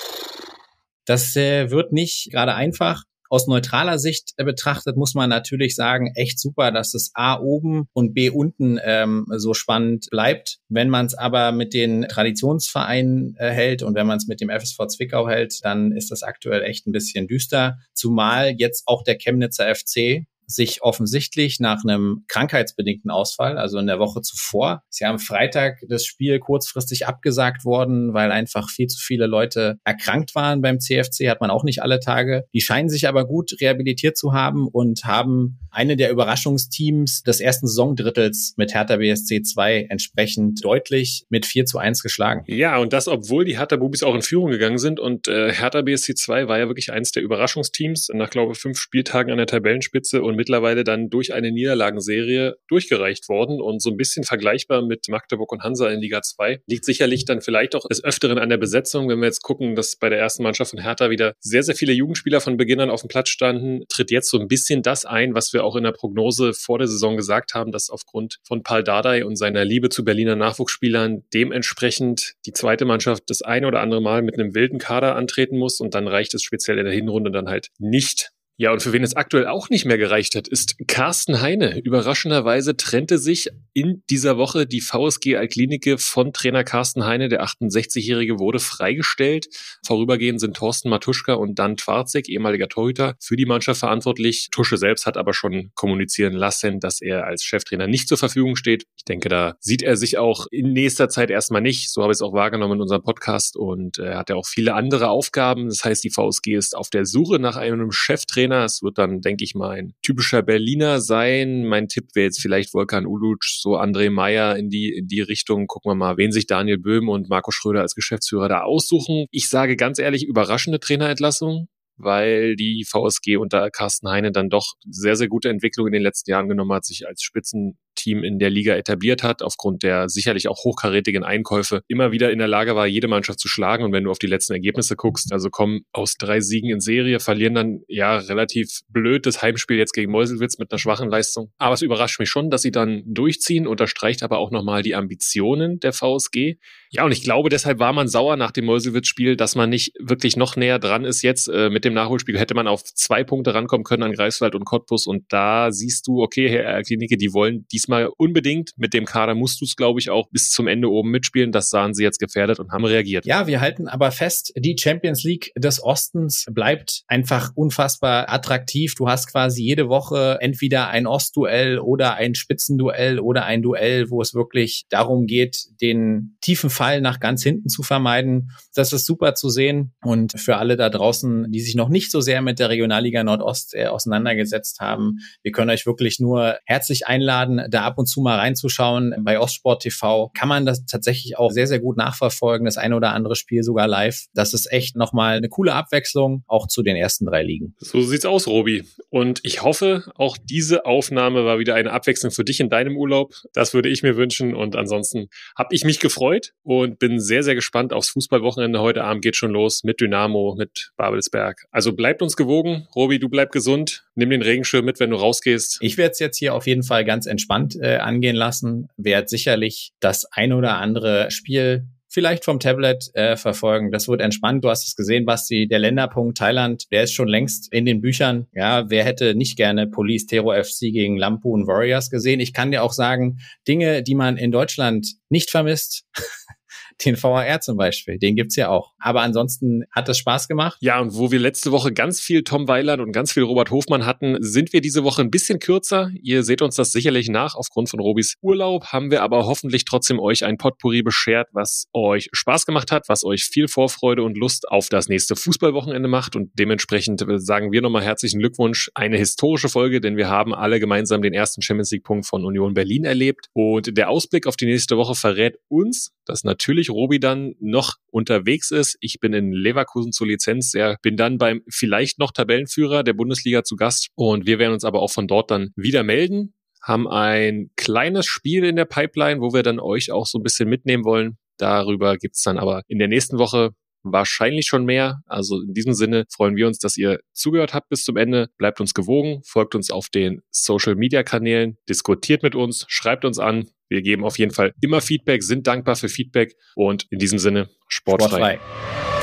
[1.04, 3.04] das äh, wird nicht gerade einfach.
[3.28, 7.88] Aus neutraler Sicht äh, betrachtet muss man natürlich sagen, echt super, dass es A oben
[7.92, 10.58] und B unten ähm, so spannend bleibt.
[10.68, 14.50] Wenn man es aber mit den Traditionsvereinen äh, hält und wenn man es mit dem
[14.50, 17.78] FSV Zwickau hält, dann ist das aktuell echt ein bisschen düster.
[17.92, 23.98] Zumal jetzt auch der Chemnitzer FC sich offensichtlich nach einem krankheitsbedingten Ausfall, also in der
[23.98, 29.26] Woche zuvor, sie haben Freitag das Spiel kurzfristig abgesagt worden, weil einfach viel zu viele
[29.26, 32.46] Leute erkrankt waren beim CFC, hat man auch nicht alle Tage.
[32.54, 37.66] Die scheinen sich aber gut rehabilitiert zu haben und haben eine der Überraschungsteams des ersten
[37.66, 42.44] Saisondrittels mit Hertha BSC 2 entsprechend deutlich mit 4 zu 1 geschlagen.
[42.46, 45.82] Ja, und das, obwohl die Hertha Bubis auch in Führung gegangen sind und äh, Hertha
[45.82, 49.46] BSC 2 war ja wirklich eins der Überraschungsteams nach, glaube ich, fünf Spieltagen an der
[49.46, 55.06] Tabellenspitze und mittlerweile dann durch eine Niederlagenserie durchgereicht worden und so ein bisschen vergleichbar mit
[55.08, 56.62] Magdeburg und Hansa in Liga 2.
[56.66, 59.96] Liegt sicherlich dann vielleicht auch des Öfteren an der Besetzung, wenn wir jetzt gucken, dass
[59.96, 63.02] bei der ersten Mannschaft von Hertha wieder sehr, sehr viele Jugendspieler von Beginn an auf
[63.02, 65.92] dem Platz standen, tritt jetzt so ein bisschen das ein, was wir auch in der
[65.92, 70.04] Prognose vor der Saison gesagt haben, dass aufgrund von Paul Dardai und seiner Liebe zu
[70.04, 75.16] Berliner Nachwuchsspielern dementsprechend die zweite Mannschaft das eine oder andere Mal mit einem wilden Kader
[75.16, 78.82] antreten muss und dann reicht es speziell in der Hinrunde dann halt nicht ja, und
[78.82, 81.78] für wen es aktuell auch nicht mehr gereicht hat, ist Carsten Heine.
[81.78, 87.28] Überraschenderweise trennte sich in dieser Woche die VSG Altklinike von Trainer Carsten Heine.
[87.28, 89.46] Der 68-Jährige wurde freigestellt.
[89.86, 94.48] Vorübergehend sind Thorsten Matuschka und Dan Twarzek, ehemaliger Torhüter, für die Mannschaft verantwortlich.
[94.50, 98.86] Tusche selbst hat aber schon kommunizieren lassen, dass er als Cheftrainer nicht zur Verfügung steht.
[98.96, 101.92] Ich denke, da sieht er sich auch in nächster Zeit erstmal nicht.
[101.92, 104.74] So habe ich es auch wahrgenommen in unserem Podcast und er hat ja auch viele
[104.74, 105.68] andere Aufgaben.
[105.68, 108.64] Das heißt, die VSG ist auf der Suche nach einem Cheftrainer Trainer.
[108.64, 111.64] Es wird dann, denke ich mal, ein typischer Berliner sein.
[111.66, 115.66] Mein Tipp wäre jetzt vielleicht Volkan Uluc, so André Meyer in die, in die Richtung.
[115.66, 119.26] Gucken wir mal, wen sich Daniel Böhm und Marco Schröder als Geschäftsführer da aussuchen.
[119.30, 121.68] Ich sage ganz ehrlich, überraschende Trainerentlassung
[122.00, 126.30] weil die VSG unter Carsten Heine dann doch sehr, sehr gute Entwicklung in den letzten
[126.30, 130.48] Jahren genommen hat, sich als Spitzen Team in der Liga etabliert hat, aufgrund der sicherlich
[130.48, 133.84] auch hochkarätigen Einkäufe immer wieder in der Lage war, jede Mannschaft zu schlagen.
[133.84, 137.20] Und wenn du auf die letzten Ergebnisse guckst, also kommen aus drei Siegen in Serie,
[137.20, 141.52] verlieren dann ja relativ blöd das Heimspiel jetzt gegen Meuselwitz mit einer schwachen Leistung.
[141.58, 145.80] Aber es überrascht mich schon, dass sie dann durchziehen, unterstreicht aber auch nochmal die Ambitionen
[145.80, 146.56] der VSG.
[146.90, 150.36] Ja, und ich glaube, deshalb war man sauer nach dem Meuselwitz-Spiel, dass man nicht wirklich
[150.36, 151.48] noch näher dran ist jetzt.
[151.48, 155.06] Äh, mit dem Nachholspiel hätte man auf zwei Punkte rankommen können an Greifswald und Cottbus.
[155.06, 158.72] Und da siehst du, okay, Herr Klinike, die wollen diesmal diesmal unbedingt.
[158.76, 161.52] Mit dem Kader musst du es, glaube ich, auch bis zum Ende oben mitspielen.
[161.52, 163.24] Das sahen sie jetzt gefährdet und haben reagiert.
[163.24, 168.94] Ja, wir halten aber fest, die Champions League des Ostens bleibt einfach unfassbar attraktiv.
[168.94, 174.20] Du hast quasi jede Woche entweder ein Ostduell oder ein Spitzenduell oder ein Duell, wo
[174.20, 178.50] es wirklich darum geht, den tiefen Fall nach ganz hinten zu vermeiden.
[178.74, 179.94] Das ist super zu sehen.
[180.02, 183.74] Und für alle da draußen, die sich noch nicht so sehr mit der Regionalliga Nordost
[183.74, 188.38] äh, auseinandergesetzt haben, wir können euch wirklich nur herzlich einladen, da ab und zu mal
[188.38, 189.14] reinzuschauen.
[189.20, 192.64] Bei Ostsport TV kann man das tatsächlich auch sehr, sehr gut nachverfolgen.
[192.64, 194.26] Das eine oder andere Spiel sogar live.
[194.34, 197.74] Das ist echt nochmal eine coole Abwechslung, auch zu den ersten drei Ligen.
[197.78, 198.84] So sieht's aus, Robi.
[199.10, 203.34] Und ich hoffe, auch diese Aufnahme war wieder eine Abwechslung für dich in deinem Urlaub.
[203.54, 204.54] Das würde ich mir wünschen.
[204.54, 208.80] Und ansonsten habe ich mich gefreut und bin sehr, sehr gespannt aufs Fußballwochenende.
[208.80, 211.64] Heute Abend geht schon los mit Dynamo, mit Babelsberg.
[211.70, 212.86] Also bleibt uns gewogen.
[212.94, 214.04] Robi, du bleib gesund.
[214.14, 215.78] Nimm den Regenschirm mit, wenn du rausgehst.
[215.80, 218.88] Ich werde es jetzt hier auf jeden Fall ganz entspannt äh, angehen lassen.
[218.96, 223.90] Werd sicherlich das ein oder andere Spiel vielleicht vom Tablet äh, verfolgen.
[223.92, 224.64] Das wird entspannt.
[224.64, 225.68] Du hast es gesehen, Basti.
[225.68, 228.46] Der Länderpunkt Thailand, der ist schon längst in den Büchern.
[228.52, 232.40] Ja, wer hätte nicht gerne Police Tero FC gegen Lampoon Warriors gesehen?
[232.40, 236.04] Ich kann dir auch sagen, Dinge, die man in Deutschland nicht vermisst,
[237.04, 238.92] den VAR zum Beispiel, den gibt's ja auch.
[238.98, 240.78] Aber ansonsten hat es Spaß gemacht.
[240.80, 244.06] Ja, und wo wir letzte Woche ganz viel Tom Weiland und ganz viel Robert Hofmann
[244.06, 246.10] hatten, sind wir diese Woche ein bisschen kürzer.
[246.22, 247.54] Ihr seht uns das sicherlich nach.
[247.54, 252.28] Aufgrund von Robis Urlaub haben wir aber hoffentlich trotzdem euch ein Potpourri beschert, was euch
[252.32, 256.36] Spaß gemacht hat, was euch viel Vorfreude und Lust auf das nächste Fußballwochenende macht.
[256.36, 258.90] Und dementsprechend sagen wir nochmal herzlichen Glückwunsch.
[258.94, 263.04] Eine historische Folge, denn wir haben alle gemeinsam den ersten Champions League-Punkt von Union Berlin
[263.04, 263.48] erlebt.
[263.52, 268.70] Und der Ausblick auf die nächste Woche verrät uns, dass natürlich Robi dann noch unterwegs
[268.70, 268.96] ist.
[269.00, 273.64] Ich bin in Leverkusen zur Lizenz, er bin dann beim vielleicht noch Tabellenführer der Bundesliga
[273.64, 277.70] zu Gast und wir werden uns aber auch von dort dann wieder melden haben ein
[277.76, 281.36] kleines Spiel in der Pipeline, wo wir dann euch auch so ein bisschen mitnehmen wollen.
[281.58, 283.70] Darüber gibt's dann aber in der nächsten Woche
[284.02, 285.20] wahrscheinlich schon mehr.
[285.26, 288.48] Also in diesem Sinne freuen wir uns, dass ihr zugehört habt bis zum Ende.
[288.56, 293.68] Bleibt uns gewogen, folgt uns auf den Social-Media-Kanälen, diskutiert mit uns, schreibt uns an.
[293.88, 297.70] Wir geben auf jeden Fall immer Feedback, sind dankbar für Feedback und in diesem Sinne
[297.88, 298.58] sportfrei.
[298.58, 299.18] sportfrei.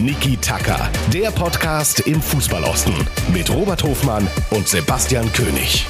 [0.00, 2.94] Niki Tacker, der Podcast im Fußballosten
[3.34, 5.84] mit Robert Hofmann und Sebastian König.